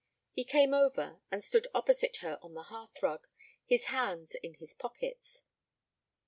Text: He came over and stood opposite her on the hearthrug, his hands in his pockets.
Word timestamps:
He 0.31 0.43
came 0.43 0.73
over 0.73 1.21
and 1.29 1.43
stood 1.43 1.67
opposite 1.75 2.15
her 2.21 2.39
on 2.41 2.55
the 2.55 2.63
hearthrug, 2.63 3.27
his 3.63 3.85
hands 3.93 4.33
in 4.33 4.55
his 4.55 4.73
pockets. 4.73 5.43